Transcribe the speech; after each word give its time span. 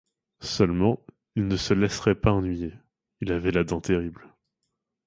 Seulement, 0.41 0.99
il 1.35 1.47
ne 1.47 1.55
se 1.55 1.75
laisserait 1.75 2.15
pas 2.15 2.31
ennuyer, 2.31 2.73
il 3.19 3.31
avait 3.31 3.51
la 3.51 3.63
dent 3.63 3.81
terrible. 3.81 4.33